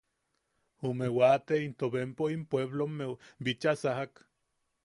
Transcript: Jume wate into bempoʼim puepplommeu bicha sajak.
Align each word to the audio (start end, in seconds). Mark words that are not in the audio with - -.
Jume 0.85 1.07
wate 1.17 1.51
into 1.67 1.91
bempoʼim 1.93 2.41
puepplommeu 2.49 3.13
bicha 3.47 3.71
sajak. 3.83 4.13